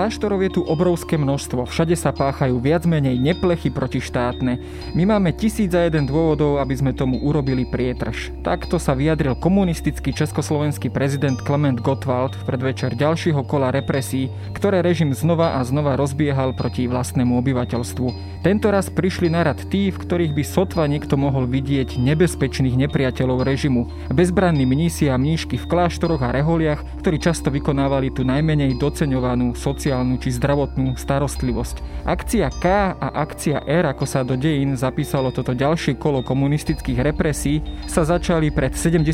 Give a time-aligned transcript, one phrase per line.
[0.00, 4.56] Kláštorov je tu obrovské množstvo, všade sa páchajú viac menej neplechy protištátne.
[4.96, 8.32] My máme tisíc a jeden dôvodov, aby sme tomu urobili prietrž.
[8.40, 15.12] Takto sa vyjadril komunistický československý prezident Klement Gottwald v predvečer ďalšieho kola represí, ktoré režim
[15.12, 18.40] znova a znova rozbiehal proti vlastnému obyvateľstvu.
[18.40, 23.44] Tento raz prišli na rad tí, v ktorých by sotva niekto mohol vidieť nebezpečných nepriateľov
[23.44, 23.92] režimu.
[24.08, 29.89] Bezbranní mnísi a mníšky v kláštoroch a reholiach, ktorí často vykonávali tú najmenej doceňovanú sociálnu
[30.22, 32.06] či zdravotnú starostlivosť.
[32.06, 37.60] Akcia K a akcia R, ako sa do dejín zapísalo toto ďalšie kolo komunistických represí,
[37.90, 39.04] sa začali pred 70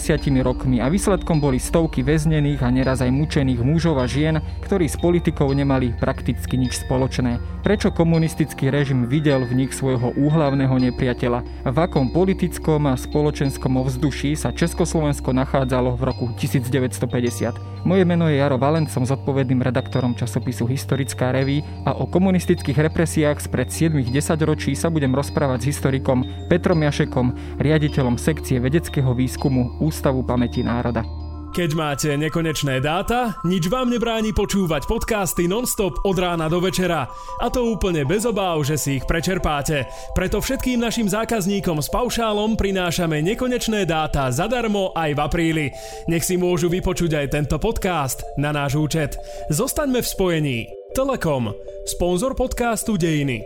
[0.45, 5.01] rokmi a výsledkom boli stovky väznených a neraz aj mučených mužov a žien, ktorí s
[5.01, 7.41] politikou nemali prakticky nič spoločné.
[7.65, 11.67] Prečo komunistický režim videl v nich svojho úhlavného nepriateľa?
[11.67, 17.87] V akom politickom a spoločenskom ovzduší sa Československo nachádzalo v roku 1950?
[17.87, 23.41] Moje meno je Jaro Valent, som zodpovedným redaktorom časopisu Historická reví a o komunistických represiách
[23.41, 24.13] spred 7-10
[24.45, 31.26] ročí sa budem rozprávať s historikom Petrom Jašekom, riaditeľom sekcie vedeckého výskumu Ústavu pamäti národa.
[31.57, 37.09] Keď máte nekonečné dáta, nič vám nebráni počúvať podcasty nonstop od rána do večera.
[37.41, 39.89] A to úplne bez obáv, že si ich prečerpáte.
[40.13, 45.67] Preto všetkým našim zákazníkom s paušálom prinášame nekonečné dáta zadarmo aj v apríli.
[46.13, 49.17] Nech si môžu vypočuť aj tento podcast na náš účet.
[49.49, 50.59] Zostaňme v spojení.
[50.93, 51.57] Telekom,
[51.89, 53.41] sponzor podcastu Dejiny.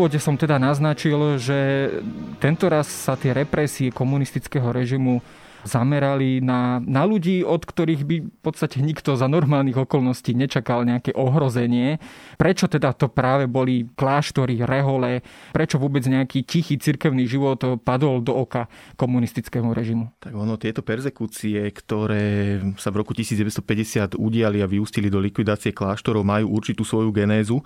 [0.00, 1.92] Úvode som teda naznačil, že
[2.40, 5.20] tento raz sa tie represie komunistického režimu
[5.64, 11.16] zamerali na, na ľudí, od ktorých by v podstate nikto za normálnych okolností nečakal nejaké
[11.16, 12.02] ohrozenie.
[12.36, 18.36] Prečo teda to práve boli kláštory, rehole, prečo vôbec nejaký tichý cirkevný život padol do
[18.36, 18.66] oka
[18.96, 20.10] komunistickému režimu?
[20.20, 26.26] Tak ono, tieto perzekúcie, ktoré sa v roku 1950 udiali a vyústili do likvidácie kláštorov,
[26.26, 27.60] majú určitú svoju genézu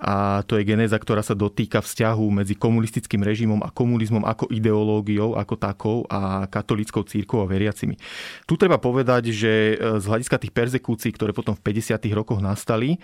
[0.00, 5.36] a to je genéza, ktorá sa dotýka vzťahu medzi komunistickým režimom a komunizmom ako ideológiou,
[5.36, 7.98] ako takou a katolickou církvou církvou a veriacimi.
[8.46, 11.98] Tu treba povedať, že e, z hľadiska tých perzekúcií, ktoré potom v 50.
[12.14, 12.98] rokoch nastali, e,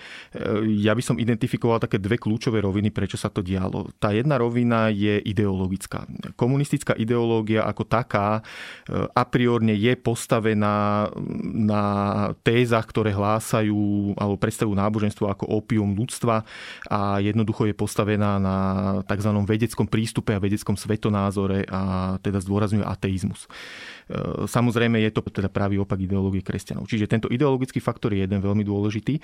[0.79, 3.91] ja by som identifikoval také dve kľúčové roviny, prečo sa to dialo.
[3.99, 6.07] Tá jedna rovina je ideologická.
[6.39, 11.11] Komunistická ideológia ako taká e, a priorne je postavená
[11.43, 11.85] na
[12.47, 16.47] tézach, ktoré hlásajú alebo predstavujú náboženstvo ako opium ľudstva
[16.87, 18.57] a jednoducho je postavená na
[19.03, 19.31] tzv.
[19.43, 23.49] vedeckom prístupe a vedeckom svetonázore a teda zdôrazňuje ateizmus.
[24.09, 26.87] E, samozrejme je to teda pravý opak ideológie kresťanov.
[26.91, 29.19] Čiže tento ideologický faktor je jeden veľmi dôležitý.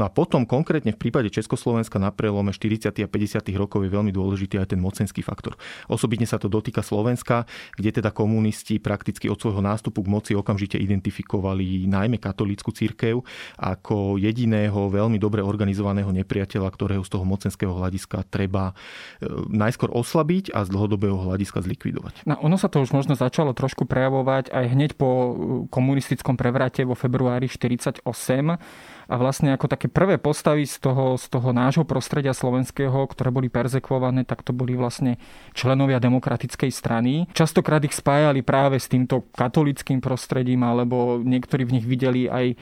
[0.00, 2.92] No a potom konkrétne v prípade Československa na prelome 40.
[2.92, 3.44] a 50.
[3.56, 5.56] rokov je veľmi dôležitý aj ten mocenský faktor.
[5.88, 7.44] Osobitne sa to dotýka Slovenska,
[7.76, 13.22] kde teda komunisti prakticky od svojho nástupu k moci okamžite identifikovali najmä katolícku církev
[13.58, 20.54] ako jediného veľmi dobre organizovaného nepriateľa, ktorého z toho mocenského hľadiska treba e, najskôr oslabiť
[20.54, 22.26] a z dlhodobého hľadiska zlikvidovať.
[22.26, 25.32] No, ono sa to už možno začalo trošku prejavovať reagovať aj hneď po uh,
[25.66, 28.06] komunistickom prevrate vo februári 1948
[29.10, 33.50] a vlastne ako také prvé postavy z toho, z toho nášho prostredia slovenského, ktoré boli
[33.50, 35.18] perzekvované, tak to boli vlastne
[35.52, 37.26] členovia demokratickej strany.
[37.34, 42.56] Častokrát ich spájali práve s týmto katolickým prostredím, alebo niektorí v nich videli aj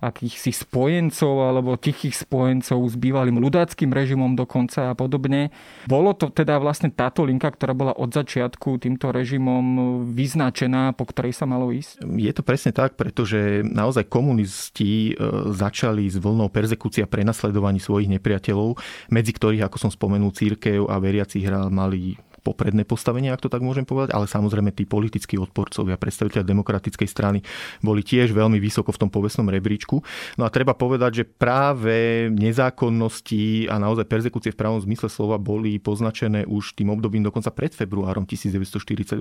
[0.00, 5.54] akýchsi spojencov alebo tichých spojencov s bývalým ľudáckým režimom dokonca a podobne.
[5.88, 9.64] Bolo to teda vlastne táto linka, ktorá bola od začiatku týmto režimom
[10.12, 12.04] vyznačená, po ktorej sa malo ísť?
[12.04, 18.78] Je to presne tak, pretože naozaj komunisti e, začali s vlnou perzekúcia prenasledovaní svojich nepriateľov,
[19.12, 23.66] medzi ktorých, ako som spomenul, církev a veriaci hral mali popredné postavenie, ak to tak
[23.66, 27.42] môžem povedať, ale samozrejme tí politickí odporcovia, predstaviteľ demokratickej strany
[27.82, 29.98] boli tiež veľmi vysoko v tom povestnom rebríčku.
[30.38, 35.82] No a treba povedať, že práve nezákonnosti a naozaj persekúcie v pravom zmysle slova boli
[35.82, 39.18] poznačené už tým obdobím dokonca pred februárom 1948.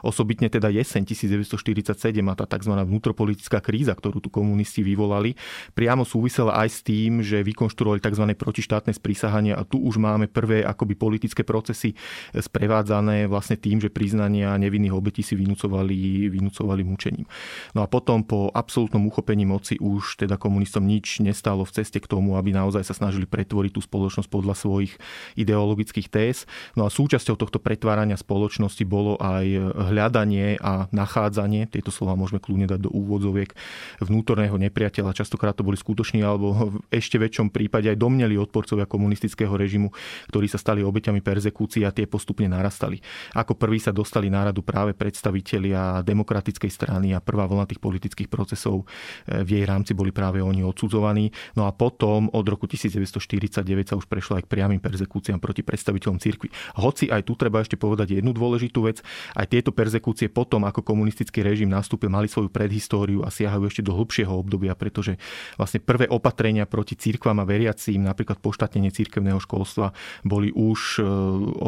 [0.00, 1.92] Osobitne teda jeseň 1947
[2.24, 2.72] a tá tzv.
[2.72, 5.36] vnútropolitická kríza, ktorú tu komunisti vyvolali,
[5.76, 8.24] priamo súvisela aj s tým, že vykonštruovali tzv.
[8.32, 11.92] protištátne sprísahania a tu už máme prvé akoby politické procesy
[12.32, 17.26] s sprevádzané vlastne tým, že priznania nevinných obetí si vynúcovali, vynúcovali mučením.
[17.74, 22.06] No a potom po absolútnom uchopení moci už teda komunistom nič nestalo v ceste k
[22.06, 24.94] tomu, aby naozaj sa snažili pretvoriť tú spoločnosť podľa svojich
[25.34, 26.46] ideologických téz.
[26.78, 32.70] No a súčasťou tohto pretvárania spoločnosti bolo aj hľadanie a nachádzanie, tieto slova môžeme kľudne
[32.70, 33.58] dať do úvodzoviek,
[33.98, 35.18] vnútorného nepriateľa.
[35.18, 39.90] Častokrát to boli skutoční alebo v ešte väčšom prípade aj domneli odporcovia komunistického režimu,
[40.30, 43.00] ktorí sa stali obeťami persekúcií a tie postupne narastali.
[43.32, 48.28] Ako prvý sa dostali na radu práve predstavitelia demokratickej strany a prvá vlna tých politických
[48.28, 48.84] procesov
[49.24, 51.32] e, v jej rámci boli práve oni odsudzovaní.
[51.56, 56.20] No a potom od roku 1949 sa už prešlo aj k priamým persekúciám proti predstaviteľom
[56.20, 56.52] cirkvi.
[56.76, 59.00] Hoci aj tu treba ešte povedať jednu dôležitú vec,
[59.32, 63.96] aj tieto persekúcie potom, ako komunistický režim nastúpil, mali svoju predhistóriu a siahajú ešte do
[63.96, 65.16] hlbšieho obdobia, pretože
[65.56, 69.94] vlastne prvé opatrenia proti cirkvám a veriacím, napríklad poštatnenie cirkevného školstva,
[70.26, 71.06] boli už e,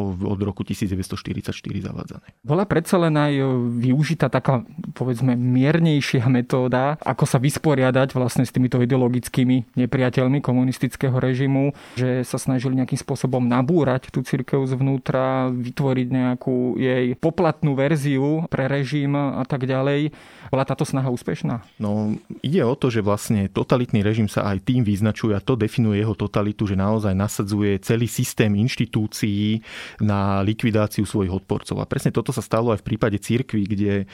[0.05, 2.27] od roku 1944 zavádzané.
[2.43, 3.33] Bola predsa len aj
[3.79, 11.71] využitá taká, povedzme, miernejšia metóda, ako sa vysporiadať vlastne s týmito ideologickými nepriateľmi komunistického režimu,
[11.95, 18.67] že sa snažili nejakým spôsobom nabúrať tú cirkev zvnútra, vytvoriť nejakú jej poplatnú verziu pre
[18.67, 20.11] režim a tak ďalej.
[20.51, 21.65] Bola táto snaha úspešná?
[21.81, 25.99] No, ide o to, že vlastne totalitný režim sa aj tým vyznačuje a to definuje
[26.01, 29.61] jeho totalitu, že naozaj nasadzuje celý systém inštitúcií
[30.01, 31.83] na likvidáciu svojich odporcov.
[31.83, 34.05] A presne toto sa stalo aj v prípade cirkvi, kde e,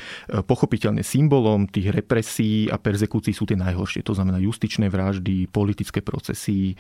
[0.41, 4.01] pochopiteľne symbolom tých represí a perzekúcií sú tie najhoršie.
[4.09, 6.75] To znamená justičné vraždy, politické procesy, e,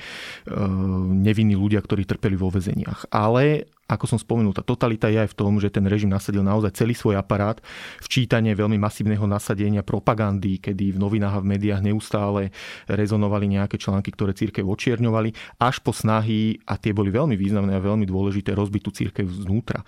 [1.21, 3.13] nevinní ľudia, ktorí trpeli vo vezeniach.
[3.13, 6.79] Ale ako som spomenul, tá totalita je aj v tom, že ten režim nasadil naozaj
[6.79, 7.59] celý svoj aparát,
[7.99, 12.55] včítanie veľmi masívneho nasadenia propagandy, kedy v novinách a v médiách neustále
[12.87, 17.83] rezonovali nejaké články, ktoré církev očierňovali, až po snahy, a tie boli veľmi významné a
[17.83, 19.83] veľmi dôležité, rozbiť tú církev znútra.
[19.83, 19.85] E,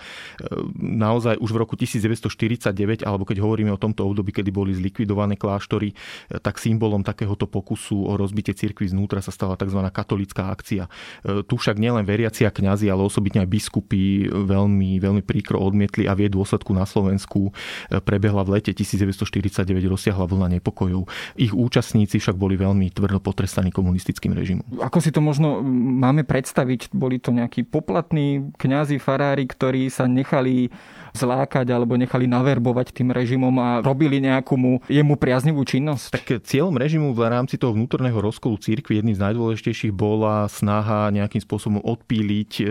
[0.83, 5.93] naozaj už v roku 1949, alebo keď hovoríme o tomto období, kedy boli zlikvidované kláštory,
[5.93, 5.95] e,
[6.43, 9.79] tak symbolom takéhoto pokusu o rozbitie církvy znútra sa stala tzv.
[9.87, 10.91] katolická akcia.
[11.23, 15.61] E, tu však nielen veriaci a kňazi, ale osobitne aj biskupy postupy veľmi, veľmi príkro
[15.61, 21.05] odmietli a v jej dôsledku na Slovensku e, prebehla v lete 1949 rozsiahla vlna nepokojov.
[21.37, 24.65] Ich účastníci však boli veľmi tvrdo potrestaní komunistickým režimom.
[24.81, 25.61] Ako si to možno
[26.01, 26.89] máme predstaviť?
[26.93, 30.73] Boli to nejakí poplatní kňazi, farári, ktorí sa nechali
[31.13, 36.09] zlákať alebo nechali naverbovať tým režimom a robili nejakú mu, jemu priaznivú činnosť?
[36.09, 41.39] Tak cieľom režimu v rámci toho vnútorného rozkolu církvy jedným z najdôležitejších bola snaha nejakým
[41.45, 42.63] spôsobom odpíliť, e,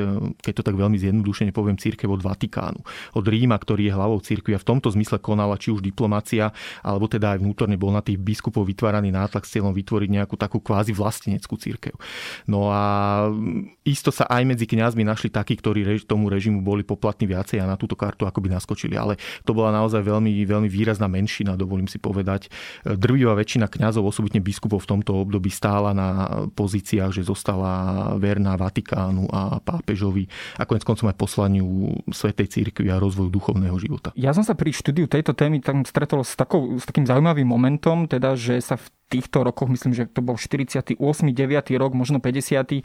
[0.42, 2.82] keď to tak veľmi zjednodušene poviem, církev od Vatikánu,
[3.14, 6.50] od Ríma, ktorý je hlavou církvy a v tomto zmysle konala či už diplomácia,
[6.82, 10.58] alebo teda aj vnútorne bol na tých biskupov vytváraný nátlak s cieľom vytvoriť nejakú takú
[10.58, 11.94] kvázi vlasteneckú církev.
[12.50, 12.82] No a
[13.86, 17.76] isto sa aj medzi kňazmi našli takí, ktorí tomu režimu boli poplatní viacej a na
[17.78, 18.96] túto kartu akoby naskočili.
[18.96, 22.48] Ale to bola naozaj veľmi, veľmi výrazná menšina, dovolím si povedať.
[22.82, 26.08] Drvivá väčšina kňazov, osobitne biskupov v tomto období stála na
[26.56, 30.26] pozíciách, že zostala verná Vatikánu a pápežovi
[30.56, 31.68] a konec koncom aj poslaniu
[32.08, 34.16] Svetej církvy a rozvoju duchovného života.
[34.16, 38.08] Ja som sa pri štúdiu tejto témy tam stretol s, takou, s takým zaujímavým momentom,
[38.08, 40.96] teda, že sa v týchto rokoch, myslím, že to bol 48.
[40.96, 41.36] 9.
[41.76, 42.80] rok, možno 50.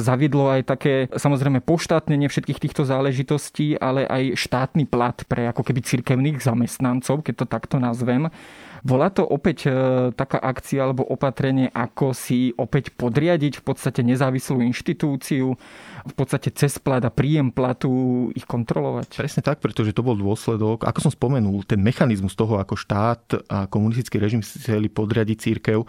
[0.00, 5.84] zaviedlo aj také samozrejme poštátnenie všetkých týchto záležitostí, ale aj štátny plat pre ako keby
[5.84, 8.32] cirkevných zamestnancov, keď to takto nazvem.
[8.82, 9.70] Bola to opäť e,
[10.14, 15.56] taká akcia alebo opatrenie, ako si opäť podriadiť v podstate nezávislú inštitúciu,
[16.08, 17.90] v podstate cez plat a príjem platu
[18.32, 19.18] ich kontrolovať.
[19.18, 23.66] Presne tak, pretože to bol dôsledok, ako som spomenul, ten mechanizmus toho, ako štát a
[23.66, 25.82] komunistický režim chceli podriadiť církev,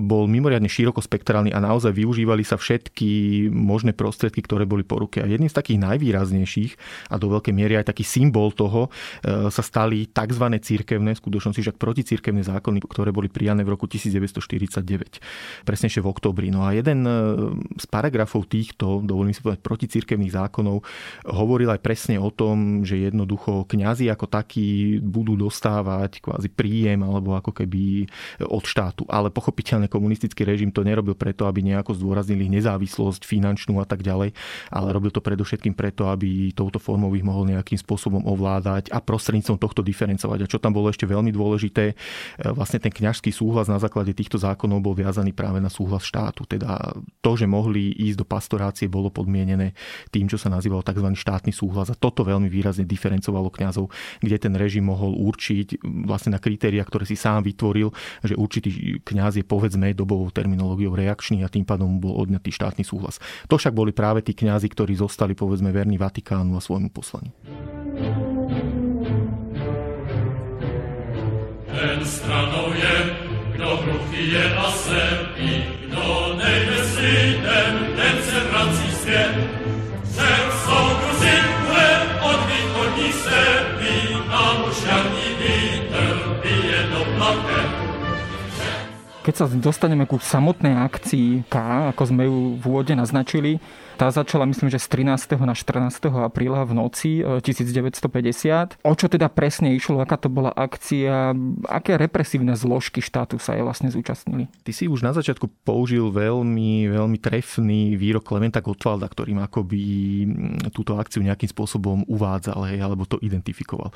[0.00, 5.20] bol mimoriadne širokospektrálny a naozaj využívali sa všetky možné prostriedky, ktoré boli po ruke.
[5.20, 6.72] A jedným z takých najvýraznejších
[7.12, 10.46] a do veľkej miery aj taký symbol toho e, sa stali tzv.
[10.58, 15.20] církevné, skutočnosti však proticírkevné zákony, ktoré boli prijané v roku 1949,
[15.68, 16.48] presnejšie v oktobri.
[16.48, 17.12] No a jeden e,
[17.76, 20.80] z paragrafov týchto, dovolím si povedať, proticirkevných zákonov
[21.28, 27.36] hovoril aj presne o tom, že jednoducho kňazi ako takí budú dostávať kvázi príjem alebo
[27.36, 28.08] ako keby
[28.48, 29.04] od štátu.
[29.12, 34.32] Ale pochopiteľne komunistický režim to nerobil preto, aby nejako zdôraznili nezávislosť finančnú a tak ďalej,
[34.70, 39.58] ale robil to predovšetkým preto, aby touto formou ich mohol nejakým spôsobom ovládať a prostredníctvom
[39.58, 40.38] tohto diferencovať.
[40.46, 41.98] A čo tam bolo ešte veľmi dôležité,
[42.52, 46.44] vlastne ten kňažský súhlas na základe týchto zákonov bol viazaný práve na súhlas štátu.
[46.44, 46.92] Teda
[47.24, 49.78] to, že mohli ísť do pastorácie, bolo pod podmienené
[50.10, 51.06] tým, čo sa nazývalo tzv.
[51.14, 51.88] štátny súhlas.
[51.88, 57.06] A toto veľmi výrazne diferencovalo kňazov, kde ten režim mohol určiť vlastne na kritéria, ktoré
[57.06, 57.94] si sám vytvoril,
[58.26, 63.22] že určitý kňaz je povedzme dobovou terminológiou reakčný a tým pádom bol odňatý štátny súhlas.
[63.46, 67.30] To však boli práve tí kňazi, ktorí zostali povedzme verní Vatikánu a svojmu poslaniu.
[71.82, 72.94] Ten stranou je,
[73.58, 75.50] kdo hluchý je a slepý,
[75.90, 79.34] kdo nejde svítem, ten se vrací zpět.
[80.06, 81.88] Všem jsou gruzimhle
[82.22, 83.94] od východní stepy,
[84.30, 86.06] a muž jarní vítr
[86.42, 87.70] bije do plaket.
[89.22, 91.54] Keď sa dostaneme ku samotnej akcii K,
[91.94, 93.58] ako sme ju v úvode naznačili,
[93.96, 95.38] tá začala myslím, že z 13.
[95.42, 96.10] na 14.
[96.24, 98.02] apríla v noci 1950.
[98.02, 101.36] E, o čo teda presne išlo, aká to bola akcia,
[101.68, 104.48] aké represívne zložky štátu sa jej vlastne zúčastnili?
[104.64, 109.82] Ty si už na začiatku použil veľmi, veľmi trefný výrok Klementa Gottwalda, ktorým akoby
[110.72, 113.92] túto akciu nejakým spôsobom uvádzal, hej, alebo to identifikoval.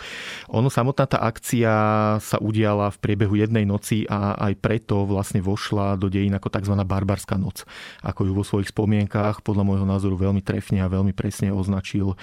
[0.53, 1.73] Ono samotná tá akcia
[2.21, 6.75] sa udiala v priebehu jednej noci a aj preto vlastne vošla do dejín ako tzv.
[6.83, 7.65] barbarská noc.
[8.03, 12.17] Ako ju vo svojich spomienkách podľa môjho názoru veľmi trefne a veľmi presne označil e,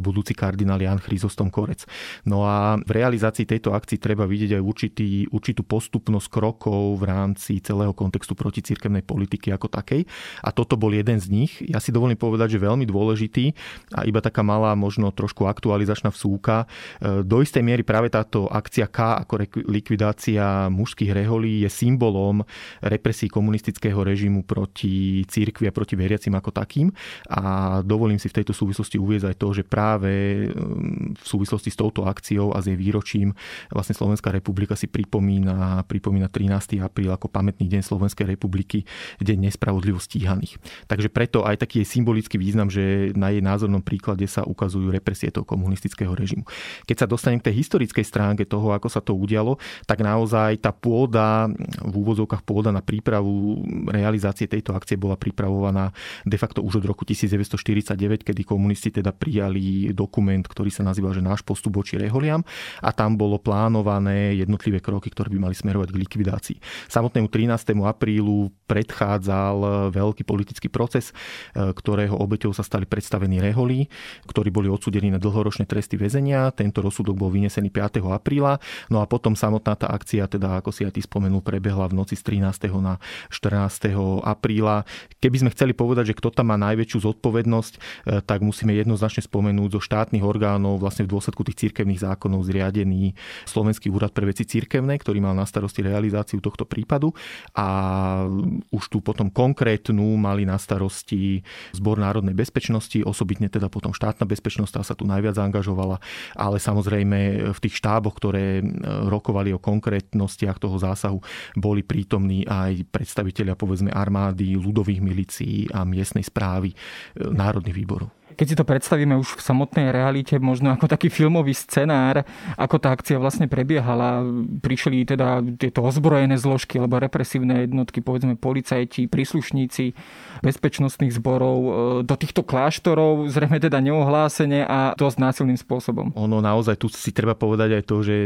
[0.00, 1.84] budúci kardinál Jan Chryzostom Korec.
[2.24, 7.60] No a v realizácii tejto akcii treba vidieť aj určitý, určitú postupnosť krokov v rámci
[7.60, 10.08] celého kontextu proti cirkevnej politiky ako takej.
[10.42, 11.52] A toto bol jeden z nich.
[11.62, 13.52] Ja si dovolím povedať, že veľmi dôležitý
[13.94, 16.64] a iba taká malá, možno trošku aktualizačná vsúka.
[16.98, 22.40] E, do istej miery práve táto akcia K ako likvidácia mužských reholí je symbolom
[22.80, 26.88] represí komunistického režimu proti cirkvi a proti veriacim ako takým.
[27.28, 30.10] A dovolím si v tejto súvislosti uvieť aj to, že práve
[30.50, 33.34] um, v súvislosti s touto akciou a s jej výročím
[33.70, 36.82] vlastne Slovenská republika si pripomína, pripomína 13.
[36.82, 38.84] apríl ako pamätný deň Slovenskej republiky,
[39.20, 40.58] deň nespravodlivo stíhaných.
[40.86, 45.30] Takže preto aj taký je symbolický význam, že na jej názornom príklade sa ukazujú represie
[45.30, 46.44] toho komunistického režimu.
[46.84, 49.56] Keď sa dostanem k tej historickej stránke toho, ako sa to udialo,
[49.86, 51.48] tak naozaj tá pôda,
[51.82, 55.94] v úvodzovkách pôda na prípravu realizácie tejto akcie bola pripravovaná
[56.26, 61.24] de facto už od roku 1949, kedy komunisti teda prijali dokument, ktorý sa nazýval, že
[61.24, 62.44] náš postup voči reholiam
[62.84, 66.58] a tam bolo plánované jednotlivé kroky, ktoré by mali smerovať k likvidácii.
[66.92, 67.80] Samotnému 13.
[67.88, 71.16] aprílu predchádzal veľký politický proces,
[71.56, 73.88] e, ktorého obeťou sa stali predstavení reholí,
[74.28, 76.52] ktorí boli odsudení na dlhoročné tresty väzenia.
[76.52, 78.02] Tento rozsudok bol vynesený 5.
[78.12, 78.58] apríla.
[78.90, 82.18] No a potom samotná tá akcia, teda ako si aj ty spomenul, prebehla v noci
[82.18, 82.68] z 13.
[82.82, 82.98] na
[83.30, 83.96] 14.
[84.26, 84.84] apríla.
[85.22, 87.80] Keby sme chceli povedať, že kto tam má najväčší najväčšiu zodpovednosť, e,
[88.26, 93.14] tak musíme jednoznačne spomenúť zo štátnych orgánov vlastne v dôsledku tých cirkevných zákonov zriadený
[93.46, 97.14] Slovenský úrad pre veci cirkevné, ktorý mal na starosti realizáciu tohto prípadu.
[97.54, 98.26] A
[98.74, 104.72] už tu potom konkrétnu mali na starosti Zbor národnej bezpečnosti, osobitne teda potom štátna bezpečnosť,
[104.74, 106.02] tá sa tu najviac zaangažovala,
[106.34, 108.62] ale samozrejme v tých štáboch, ktoré e,
[109.06, 111.22] rokovali o konkrétnostiach toho zásahu,
[111.54, 116.71] boli prítomní aj predstavitelia povedzme armády, ľudových milícií a miestnej správy
[117.18, 118.21] národných výborov.
[118.32, 122.24] Keď si to predstavíme už v samotnej realite, možno ako taký filmový scenár,
[122.56, 124.24] ako tá akcia vlastne prebiehala,
[124.60, 129.94] prišli teda tieto ozbrojené zložky alebo represívne jednotky, povedzme policajti, príslušníci
[130.42, 131.70] bezpečnostných zborov e,
[132.02, 136.10] do týchto kláštorov, zrejme teda neohlásene a dosť násilným spôsobom.
[136.16, 138.16] Ono naozaj tu si treba povedať aj to, že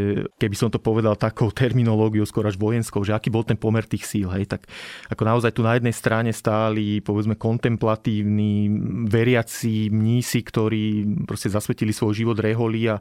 [0.40, 4.08] keby som to povedal takou terminológiou, skôr až vojenskou, že aký bol ten pomer tých
[4.08, 4.64] síl, hej, tak
[5.12, 8.68] ako naozaj tu na jednej strane stáli povedzme kontemplatívni,
[9.06, 13.00] veriaci mnísi, ktorí proste zasvetili svoj život reholi a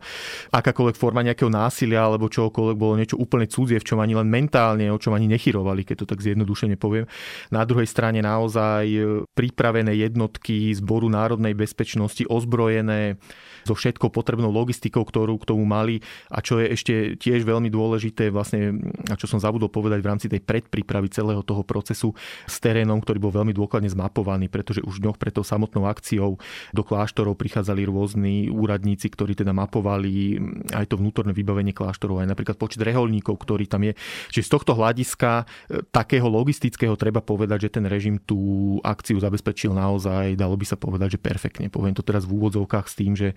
[0.55, 4.87] akákoľvek forma nejakého násilia alebo čokoľvek bolo niečo úplne cudzie, v čom ani len mentálne,
[4.87, 7.05] o čom ani nechyrovali, keď to tak zjednodušene poviem.
[7.51, 8.87] Na druhej strane naozaj
[9.35, 13.19] pripravené jednotky zboru národnej bezpečnosti, ozbrojené
[13.65, 15.99] so všetkou potrebnou logistikou, ktorú k tomu mali
[16.29, 18.77] a čo je ešte tiež veľmi dôležité vlastne,
[19.09, 22.13] a čo som zabudol povedať v rámci tej predprípravy celého toho procesu
[22.45, 26.37] s terénom, ktorý bol veľmi dôkladne zmapovaný, pretože už dňoch pred tou samotnou akciou
[26.69, 30.37] do kláštorov prichádzali rôzni úradníci, ktorí teda mapovali
[30.71, 33.97] aj to vnútorné vybavenie kláštorov, aj napríklad počet reholníkov, ktorý tam je.
[34.31, 35.45] Čiže z tohto hľadiska e,
[35.89, 41.17] takého logistického treba povedať, že ten režim tú akciu zabezpečil naozaj, dalo by sa povedať,
[41.17, 41.73] že perfektne.
[41.73, 43.33] Poviem to teraz v úvodzovkách s tým, že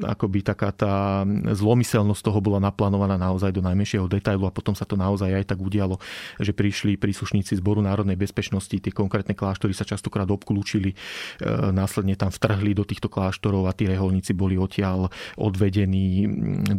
[0.00, 1.22] akoby taká tá
[1.52, 5.58] zlomyselnosť toho bola naplánovaná naozaj do najmenšieho detailu a potom sa to naozaj aj tak
[5.60, 6.00] udialo,
[6.40, 10.96] že prišli príslušníci zboru národnej bezpečnosti, tie konkrétne kláštory sa častokrát obklúčili, e,
[11.74, 16.24] následne tam vtrhli do týchto kláštorov a tí reholníci boli odtiaľ odvedení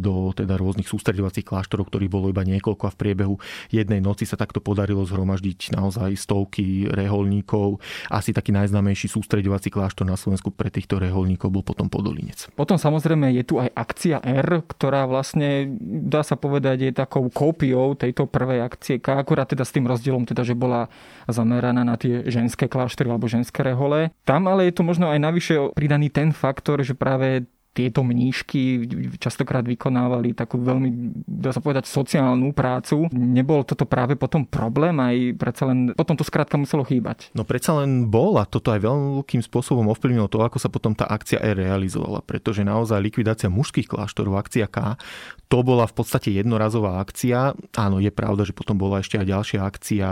[0.00, 3.34] do teda rôznych sústredovacích kláštorov, ktorých bolo iba niekoľko a v priebehu
[3.68, 7.84] jednej noci sa takto podarilo zhromaždiť naozaj stovky reholníkov.
[8.08, 12.48] Asi taký najznámejší sústredovací kláštor na Slovensku pre týchto reholníkov bol potom Podolinec.
[12.56, 17.98] Potom samozrejme je tu aj akcia R, ktorá vlastne, dá sa povedať, je takou kópiou
[17.98, 20.86] tejto prvej akcie K, akurát teda s tým rozdielom, teda, že bola
[21.28, 24.14] zameraná na tie ženské kláštory alebo ženské rehole.
[24.24, 25.54] Tam ale je to možno aj navyše
[25.98, 28.90] pridaný ten faktor, že práve tieto mníšky
[29.22, 33.06] častokrát vykonávali takú veľmi, dá sa povedať, sociálnu prácu.
[33.14, 37.30] Nebol toto práve potom problém aj predsa len, potom to skrátka muselo chýbať.
[37.38, 41.06] No predsa len bol a toto aj veľkým spôsobom ovplyvnilo to, ako sa potom tá
[41.06, 44.98] akcia E realizovala, pretože naozaj likvidácia mužských kláštorov, akcia K,
[45.46, 47.54] to bola v podstate jednorazová akcia.
[47.78, 50.08] Áno, je pravda, že potom bola ešte aj ďalšia akcia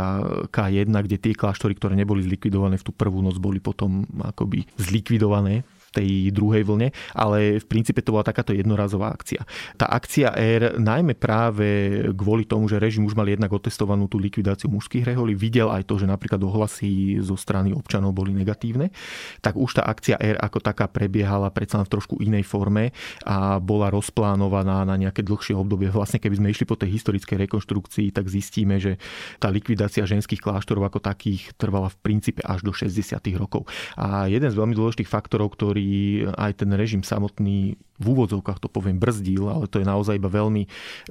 [0.54, 5.66] K1, kde tie kláštory, ktoré neboli zlikvidované v tú prvú noc, boli potom akoby zlikvidované
[5.96, 9.40] tej druhej vlne, ale v princípe to bola takáto jednorazová akcia.
[9.80, 14.68] Tá akcia R najmä práve kvôli tomu, že režim už mal jednak otestovanú tú likvidáciu
[14.68, 18.92] mužských reholí, videl aj to, že napríklad ohlasy zo strany občanov boli negatívne,
[19.40, 22.92] tak už tá akcia R ako taká prebiehala predsa v trošku inej forme
[23.24, 25.88] a bola rozplánovaná na nejaké dlhšie obdobie.
[25.88, 28.98] Vlastne keby sme išli po tej historickej rekonštrukcii, tak zistíme, že
[29.38, 33.16] tá likvidácia ženských kláštorov ako takých trvala v princípe až do 60.
[33.38, 33.64] rokov.
[33.94, 35.85] A jeden z veľmi dôležitých faktorov, ktorý
[36.34, 40.62] aj ten režim samotný v úvodzovkách to poviem, brzdil, ale to je naozaj iba veľmi
[40.64, 40.68] e,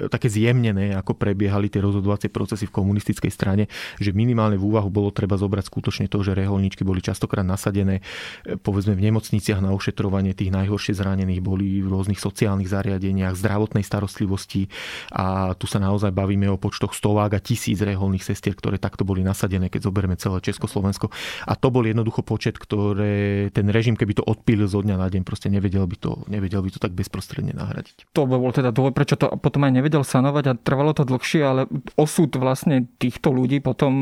[0.09, 3.63] také zjemnené, ako prebiehali tie rozhodovacie procesy v komunistickej strane,
[3.97, 8.05] že minimálne v úvahu bolo treba zobrať skutočne to, že reholníčky boli častokrát nasadené
[8.45, 13.81] e, povedzme v nemocniciach na ošetrovanie tých najhoršie zranených, boli v rôznych sociálnych zariadeniach, zdravotnej
[13.81, 14.69] starostlivosti
[15.09, 19.25] a tu sa naozaj bavíme o počtoch stovák a tisíc reholných sestier, ktoré takto boli
[19.25, 21.09] nasadené, keď zoberieme celé Československo.
[21.49, 24.23] A to bol jednoducho počet, ktoré ten režim, keby to
[24.65, 28.09] odpílil zo dňa na deň, proste nevedel by to, nevedel by to tak bezprostredne nahradiť.
[28.17, 31.61] To bol teda dôvod, prečo to potom aj nevedel sanovať a trvalo to dlhšie, ale
[31.95, 33.93] osud vlastne týchto ľudí potom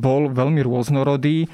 [0.00, 1.46] bol veľmi rôznorodý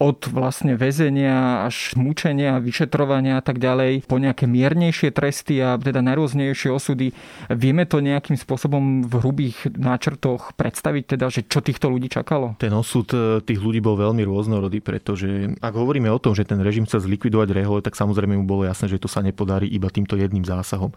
[0.00, 6.00] od vlastne väzenia až mučenia, vyšetrovania a tak ďalej po nejaké miernejšie tresty a teda
[6.00, 7.12] najrôznejšie osudy.
[7.52, 12.56] Vieme to nejakým spôsobom v hrubých náčrtoch predstaviť, teda, že čo týchto ľudí čakalo?
[12.56, 16.64] Ten osud e, tých ľudí bol veľmi rôznorodý, pretože ak hovoríme o tom, že ten
[16.64, 20.16] režim chce zlikvidovať rehole, tak samozrejme mu bolo jasné, že to sa nepodarí iba týmto
[20.16, 20.96] jedným zásahom.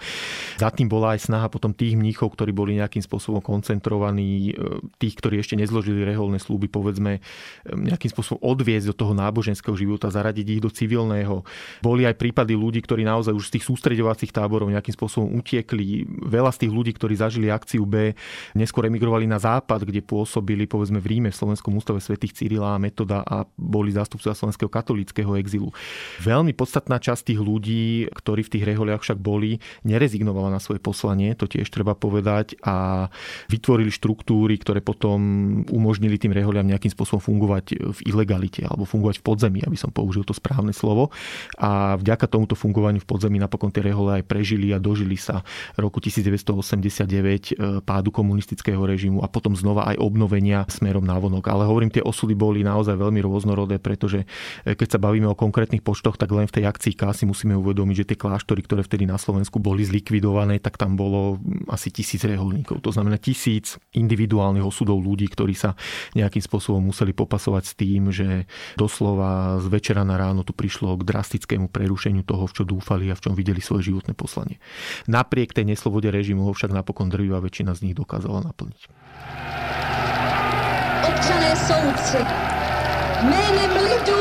[0.55, 5.19] Za tým bola aj snaha potom tých mníchov, ktorí boli nejakým spôsobom koncentrovaní, e, tých,
[5.19, 7.21] ktorí ešte nezložili reholné slúby, povedzme, e,
[7.67, 11.41] nejakým spôsobom odviezť do toho náboženského života, zaradiť ich do civilného.
[11.81, 16.05] Boli aj prípady ľudí, ktorí naozaj už z tých sústredovacích táborov nejakým spôsobom utiekli.
[16.29, 18.13] Veľa z tých ľudí, ktorí zažili akciu B,
[18.53, 22.81] neskôr emigrovali na západ, kde pôsobili povedzme v Ríme v Slovenskom ústave svätých Cyrila a
[22.81, 25.73] Metoda a boli zástupcovia slovenského katolického exilu.
[26.21, 31.33] Veľmi podstatná časť tých ľudí, ktorí v tých reholiach však boli, nerezignovala na svoje poslanie,
[31.33, 33.07] to tiež treba povedať, a
[33.49, 35.19] vytvorili štruktúry, ktoré potom
[35.71, 40.23] umožnili tým reholiam nejakým spôsobom fungovať v ilegalite alebo fungovať v podzemí, aby som použil
[40.27, 41.09] to správne slovo.
[41.57, 45.41] A vďaka tomuto fungovaniu v podzemí napokon tie rehole aj prežili a dožili sa
[45.75, 51.47] roku 1989 e, pádu komunistického režimu a potom znova aj obnovenia smerom na vonok.
[51.49, 54.25] Ale hovorím, tie osudy boli naozaj veľmi rôznorodé, pretože
[54.63, 57.55] e, keď sa bavíme o konkrétnych počtoch, tak len v tej akcii K si musíme
[57.57, 62.23] uvedomiť, že tie kláštory, ktoré vtedy na Slovensku boli zlikvidované, tak tam bolo asi tisíc
[62.25, 62.81] reholníkov.
[62.83, 65.77] To znamená tisíc individuálnych osudov ľudí, ktorí sa
[66.17, 71.07] nejakým spôsobom museli popasovať s tým, že doslova z večera na ráno tu prišlo k
[71.07, 74.57] drastickému prerušeniu toho, v čo dúfali a v čom videli svoje životné poslanie.
[75.09, 78.81] Napriek tej neslobode režimu ho však napokon drvivá väčšina z nich dokázala naplniť.
[81.03, 82.19] Občané soudci,
[83.27, 84.19] jménem lidu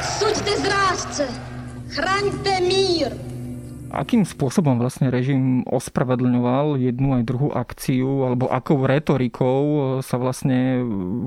[0.00, 1.24] suďte zrádce,
[1.90, 3.33] chraňte mír,
[3.90, 10.80] akým spôsobom vlastne režim ospravedlňoval jednu aj druhú akciu, alebo akou retorikou sa vlastne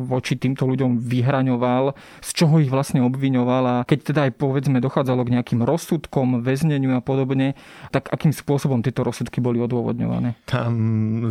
[0.08, 1.94] voči týmto ľuďom vyhraňoval,
[2.24, 6.96] z čoho ich vlastne obviňoval a keď teda aj povedzme dochádzalo k nejakým rozsudkom, väzneniu
[6.96, 7.58] a podobne,
[7.92, 10.40] tak akým spôsobom tieto rozsudky boli odôvodňované?
[10.48, 10.74] Tam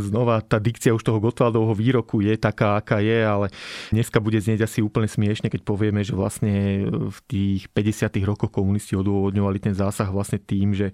[0.03, 3.47] znova tá dikcia už toho Gotwaldovho výroku je taká, aká je, ale
[3.95, 8.13] dneska bude znieť asi úplne smiešne, keď povieme, že vlastne v tých 50.
[8.27, 10.93] rokoch komunisti odôvodňovali ten zásah vlastne tým, že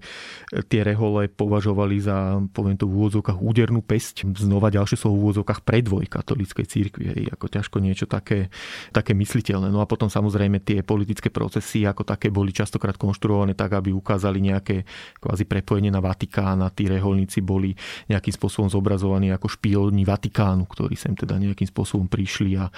[0.67, 4.27] tie rehole považovali za, poviem to v úvodzovkách, údernú pesť.
[4.37, 7.03] Znova ďalšie sú v úvodzovkách predvoj katolíckej církvy.
[7.13, 8.53] Hej, ako ťažko niečo také,
[8.93, 9.69] také mysliteľné.
[9.69, 14.39] No a potom samozrejme tie politické procesy ako také boli častokrát konštruované tak, aby ukázali
[14.43, 14.85] nejaké
[15.19, 17.73] kvázi prepojenie na Vatikán a tí reholníci boli
[18.09, 22.73] nejakým spôsobom zobrazovaní ako špióni Vatikánu, ktorí sem teda nejakým spôsobom prišli a e,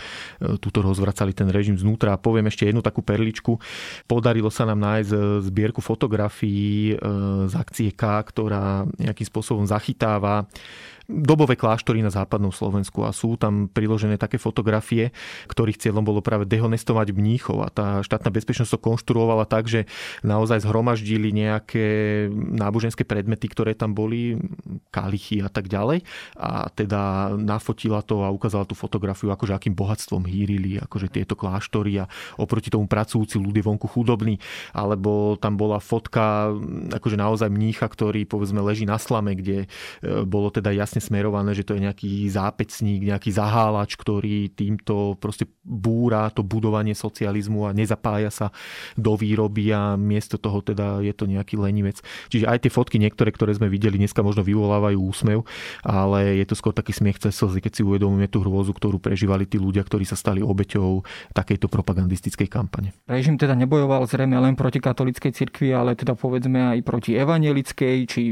[0.58, 2.16] túto rozvracali ten režim znútra.
[2.16, 3.58] A poviem ešte jednu takú perličku.
[4.06, 6.96] Podarilo sa nám nájsť e, zbierku fotografií e,
[7.48, 10.48] z akcie K, ktorá nejakým spôsobom zachytáva
[11.06, 15.14] dobové kláštory na západnom Slovensku a sú tam priložené také fotografie,
[15.50, 17.66] ktorých cieľom bolo práve dehonestovať mníchov.
[17.66, 19.86] A tá štátna bezpečnosť to konštruovala tak, že
[20.26, 24.38] naozaj zhromaždili nejaké náboženské predmety, ktoré tam boli,
[24.90, 26.06] kalichy a tak ďalej.
[26.38, 32.02] A teda nafotila to a ukázala tú fotografiu, akože akým bohatstvom hýrili, akože tieto kláštory
[32.02, 34.38] a oproti tomu pracujúci ľudia vonku chudobní,
[34.76, 36.54] alebo tam bola fotka
[36.92, 39.68] akože naozaj mnícha, ktorý povedzme leží na slame, kde e,
[40.28, 46.30] bolo teda jasne smerované, že to je nejaký zápecník, nejaký zahálač, ktorý týmto proste búra
[46.32, 48.48] to budovanie socializmu a nezapája sa
[49.00, 52.00] do výroby a miesto toho teda je to nejaký lenivec.
[52.30, 55.44] Čiže aj tie fotky niektoré, ktoré sme videli dneska možno vyvolávajú úsmev,
[55.82, 59.50] ale je to skôr taký smiech cez slzy, keď si uvedomíme tú hrôzu, ktorú prežívali
[59.50, 62.94] tí ľudia, ktorí sa stali obeťou takejto propagandistickej kampane.
[63.10, 68.32] Režim teda nebojoval zrejme len proti katolíckej cirkvi, ale teda povedzme aj proti evangelickej, či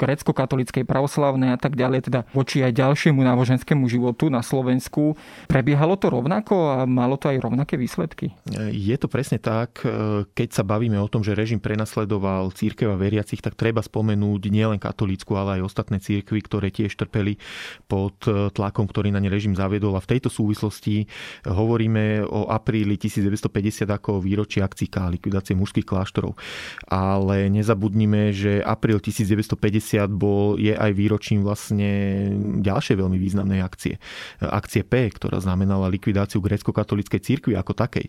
[0.00, 5.14] grecko-katolíckej pravoslavnej a tak ďalej, teda voči aj ďalšiemu náboženskému životu na Slovensku.
[5.48, 8.32] Prebiehalo to rovnako a malo to aj rovnaké výsledky?
[8.72, 9.84] Je to presne tak.
[10.32, 14.80] Keď sa bavíme o tom, že režim prenasledoval církev a veriacich, tak treba spomenúť nielen
[14.80, 17.36] katolícku, ale aj ostatné církvy, ktoré tiež trpeli
[17.90, 19.96] pod tlakom, ktorý na ne režim zaviedol.
[19.96, 21.04] A v tejto súvislosti
[21.44, 26.38] hovoríme o apríli 1950 ako výročí akcií K, likvidácie mužských kláštorov.
[26.86, 31.89] Ale nezabudnime, že apríl 1950 bol, je aj výročím vlastne
[32.60, 33.96] ďalšej veľmi významnej akcie.
[34.40, 38.06] Akcie P, ktorá znamenala likvidáciu grecko-katolíckej cirkvi ako takej.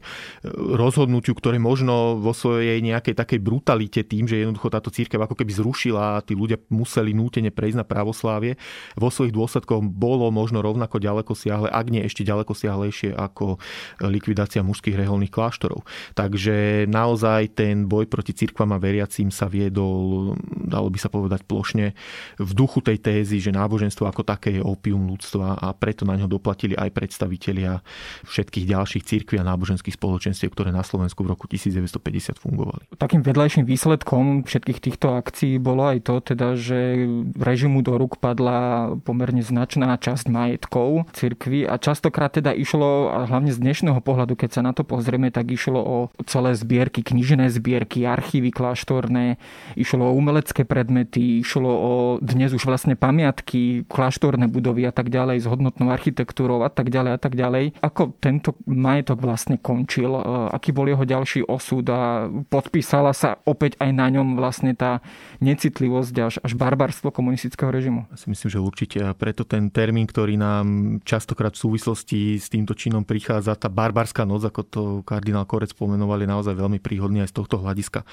[0.56, 5.52] Rozhodnutiu, ktoré možno vo svojej nejakej takej brutalite tým, že jednoducho táto církev ako keby
[5.56, 8.60] zrušila a tí ľudia museli nútene prejsť na pravoslávie,
[9.00, 13.58] vo svojich dôsledkoch bolo možno rovnako ďaleko siahle, ak nie ešte ďaleko siahlejšie ako
[14.04, 15.88] likvidácia mužských reholných kláštorov.
[16.14, 21.94] Takže naozaj ten boj proti cirkvám a veriacím sa viedol, dalo by sa povedať plošne,
[22.38, 26.28] v duchu tej tézy, že náboženstvo ako také je opium ľudstva a preto na ňo
[26.28, 27.80] doplatili aj predstavitelia
[28.26, 32.84] všetkých ďalších cirkví a náboženských spoločenstiev, ktoré na Slovensku v roku 1950 fungovali.
[32.98, 37.06] Takým vedľajším výsledkom všetkých týchto akcií bolo aj to, teda, že
[37.38, 43.54] režimu do rúk padla pomerne značná časť majetkov cirkvi a častokrát teda išlo, a hlavne
[43.54, 48.08] z dnešného pohľadu, keď sa na to pozrieme, tak išlo o celé zbierky, knižné zbierky,
[48.08, 49.38] archívy kláštorné,
[49.78, 55.44] išlo o umelecké predmety, išlo o dnes už vlastne pamiatky, kláštorné budovy a tak ďalej
[55.44, 57.80] s hodnotnou architektúrou a tak ďalej a tak ďalej.
[57.82, 60.22] Ako tento majetok vlastne končil, e,
[60.54, 65.00] aký bol jeho ďalší osud a podpísala sa opäť aj na ňom vlastne tá
[65.40, 68.06] necitlivosť až, až barbarstvo komunistického režimu?
[68.12, 72.52] Ja si myslím, že určite a preto ten termín, ktorý nám častokrát v súvislosti s
[72.52, 77.24] týmto činom prichádza, tá barbarská noc, ako to kardinál Korec pomenoval, je naozaj veľmi príhodný
[77.24, 78.04] aj z tohto hľadiska.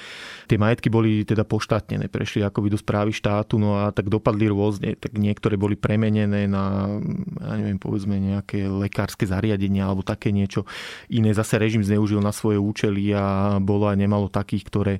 [0.46, 4.94] Tie majetky boli teda poštátnené, prešli ako do správy štátu, no a tak dopadli rôzne.
[4.94, 6.88] Tak niektoré boli premenené na,
[7.44, 10.64] ja neviem, povedzme nejaké lekárske zariadenia alebo také niečo.
[11.12, 14.94] Iné zase režim zneužil na svoje účely a bolo aj nemalo takých, ktoré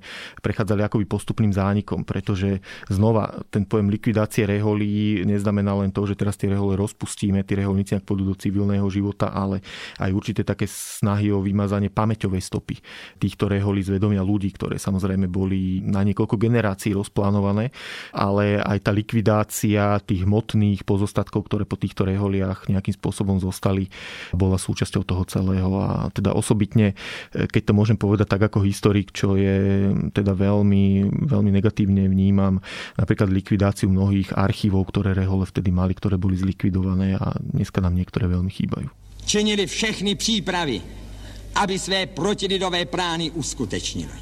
[0.45, 2.61] prechádzali akoby postupným zánikom, pretože
[2.93, 7.97] znova ten pojem likvidácie reholí neznamená len to, že teraz tie rehole rozpustíme, tie reholníci
[7.97, 9.65] ak pôjdu do civilného života, ale
[9.99, 12.77] aj určité také snahy o vymazanie pamäťovej stopy
[13.17, 17.71] týchto reholí z vedomia ľudí, ktoré samozrejme boli na niekoľko generácií rozplánované,
[18.13, 23.91] ale aj tá likvidácia tých hmotných pozostatkov, ktoré po týchto reholiach nejakým spôsobom zostali,
[24.35, 26.97] bola súčasťou toho celého a teda osobitne,
[27.33, 32.59] keď to môžem povedať tak ako historik, čo je teda veľmi, veľmi negatívne vnímam
[32.97, 38.27] napríklad likvidáciu mnohých archívov, ktoré rehole vtedy mali, ktoré boli zlikvidované a dneska nám niektoré
[38.29, 38.89] veľmi chýbajú.
[39.29, 40.81] Činili všechny přípravy,
[41.61, 44.19] aby své protilidové plány uskutečnili.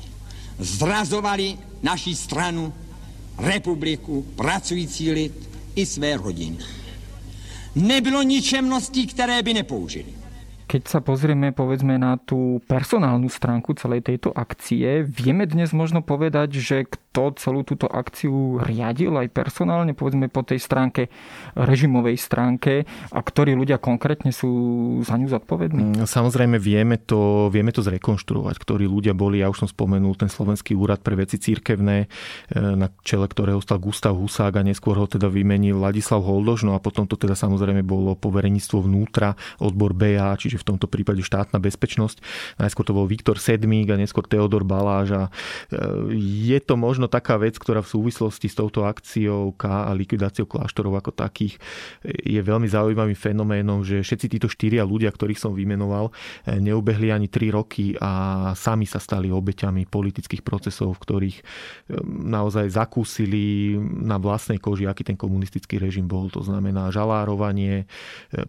[0.59, 2.73] Zrazovali naši stranu,
[3.39, 5.35] republiku, pracující lid
[5.77, 6.59] i své rodiny.
[7.77, 10.13] Nebylo ničemností, které by nepoužili.
[10.67, 16.59] Keď sa pozrieme povedzme na tú personálnu stránku celej tejto akcie, vieme dnes možno povedať,
[16.59, 21.09] že kto celú túto akciu riadil aj personálne, povedzme po tej stránke,
[21.57, 24.53] režimovej stránke a ktorí ľudia konkrétne sú
[25.01, 25.83] za ňu zodpovední?
[25.97, 30.29] Mm, samozrejme vieme to, vieme to zrekonštruovať, ktorí ľudia boli, ja už som spomenul, ten
[30.29, 32.07] Slovenský úrad pre veci církevné, e,
[32.61, 36.85] na čele ktorého stal Gustav Husák a neskôr ho teda vymenil Ladislav Holdož, no a
[36.85, 42.21] potom to teda samozrejme bolo povereníctvo vnútra, odbor BA, čiže v tomto prípade štátna bezpečnosť.
[42.61, 45.23] Najskôr to bol Viktor Sedmík a neskôr Teodor Baláž a
[45.73, 46.13] e,
[46.53, 50.51] je to možno možno taká vec, ktorá v súvislosti s touto akciou K a likvidáciou
[50.51, 51.63] kláštorov ako takých
[52.03, 56.11] je veľmi zaujímavým fenoménom, že všetci títo štyria ľudia, ktorých som vymenoval,
[56.59, 61.39] neubehli ani 3 roky a sami sa stali obeťami politických procesov, v ktorých
[62.27, 66.27] naozaj zakúsili na vlastnej koži, aký ten komunistický režim bol.
[66.35, 67.87] To znamená žalárovanie,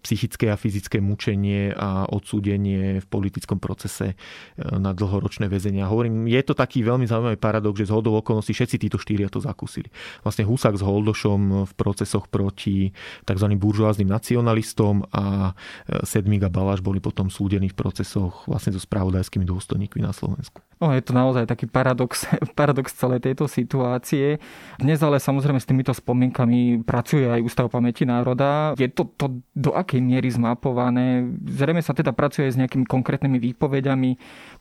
[0.02, 4.18] psychické a fyzické mučenie a odsúdenie v politickom procese
[4.58, 5.86] na dlhoročné väzenia.
[5.86, 9.40] Hovorím, je to taký veľmi zaujímavý paradox, že z hodou okolností všetci títo štyria to
[9.40, 9.88] zakúsili.
[10.22, 12.92] Vlastne Husak s Holdošom v procesoch proti
[13.24, 13.48] tzv.
[13.56, 15.56] buržoáznym nacionalistom a
[15.88, 20.67] e, Sedmík a Baláš boli potom súdení v procesoch vlastne so spravodajskými dôstojníkmi na Slovensku.
[20.78, 24.38] No, je to naozaj taký paradox, paradox celej tejto situácie.
[24.78, 28.78] Dnes ale samozrejme s týmito spomienkami pracuje aj Ústav pamäti národa.
[28.78, 31.26] Je to, to do akej miery zmapované?
[31.50, 34.10] Zrejme sa teda pracuje s nejakými konkrétnymi výpovediami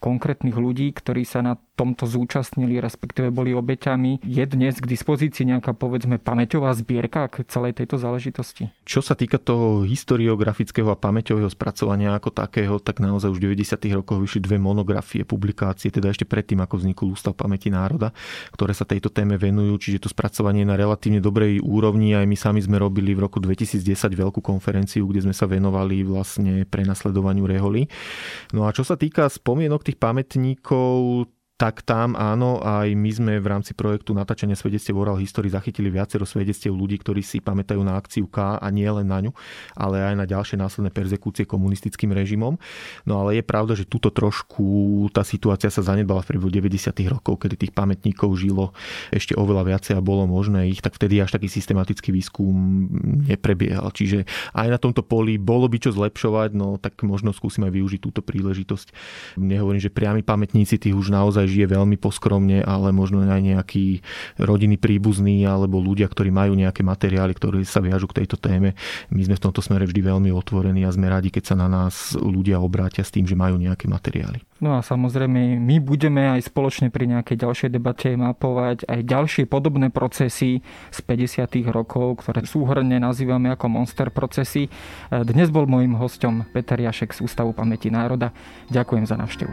[0.01, 4.25] konkrétnych ľudí, ktorí sa na tomto zúčastnili, respektíve boli obeťami.
[4.25, 8.73] Je dnes k dispozícii nejaká, povedzme, pamäťová zbierka k celej tejto záležitosti?
[8.89, 13.77] Čo sa týka toho historiografického a pamäťového spracovania ako takého, tak naozaj už v 90.
[13.93, 18.11] rokoch vyšli dve monografie, publikácie, teda ešte predtým, ako vznikol Ústav pamäti národa,
[18.53, 22.17] ktoré sa tejto téme venujú, čiže to spracovanie je na relatívne dobrej úrovni.
[22.17, 26.65] Aj my sami sme robili v roku 2010 veľkú konferenciu, kde sme sa venovali vlastne
[26.67, 27.87] prenasledovaniu reholi.
[28.57, 33.49] No a čo sa týka spomienok tých pamätníkov, tak tam áno, aj my sme v
[33.49, 38.29] rámci projektu natáčania svedectiev Oral History zachytili viacero svedectiev ľudí, ktorí si pamätajú na akciu
[38.29, 39.33] K a nie len na ňu,
[39.73, 42.61] ale aj na ďalšie následné perzekúcie komunistickým režimom.
[43.09, 46.93] No ale je pravda, že túto trošku tá situácia sa zanedbala v priebehu 90.
[47.09, 48.77] rokov, kedy tých pamätníkov žilo
[49.09, 52.53] ešte oveľa viacej a bolo možné ich, tak vtedy až taký systematický výskum
[53.33, 53.89] neprebiehal.
[53.97, 58.01] Čiže aj na tomto poli bolo by čo zlepšovať, no tak možno skúsim aj využiť
[58.05, 58.93] túto príležitosť.
[59.41, 64.03] Nehovorím, že priami pamätníci tých už naozaj naozaj žije veľmi poskromne, ale možno aj nejaký
[64.43, 68.75] rodiny príbuzný alebo ľudia, ktorí majú nejaké materiály, ktoré sa viažu k tejto téme.
[69.15, 72.19] My sme v tomto smere vždy veľmi otvorení a sme radi, keď sa na nás
[72.19, 74.43] ľudia obrátia s tým, že majú nejaké materiály.
[74.57, 79.93] No a samozrejme, my budeme aj spoločne pri nejakej ďalšej debate mapovať aj ďalšie podobné
[79.93, 81.61] procesy z 50.
[81.69, 84.73] rokov, ktoré súhrne nazývame ako monster procesy.
[85.13, 88.33] Dnes bol môjim hostom Peter Jašek z Ústavu pamäti národa.
[88.73, 89.53] Ďakujem za návštevu.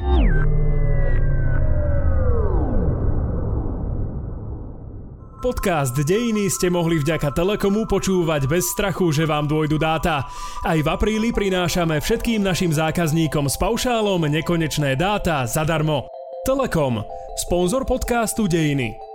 [5.44, 10.24] Podcast Dejiny ste mohli vďaka Telekomu počúvať bez strachu, že vám dôjdu dáta.
[10.64, 16.17] Aj v apríli prinášame všetkým našim zákazníkom s paušálom nekonečné dáta zadarmo.
[16.48, 17.04] Telekom,
[17.36, 19.07] sponzor podcastu Dejiny.